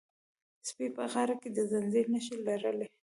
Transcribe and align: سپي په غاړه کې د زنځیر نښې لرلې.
سپي 0.67 0.87
په 0.95 1.03
غاړه 1.11 1.35
کې 1.41 1.49
د 1.53 1.59
زنځیر 1.71 2.05
نښې 2.13 2.35
لرلې. 2.47 2.87